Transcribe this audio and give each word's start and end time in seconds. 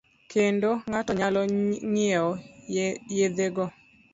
Kendo. 0.31 0.69
ng'ato 0.89 1.11
nyalo 1.19 1.41
ng'iewo 1.91 2.31
yedhego 3.17 3.65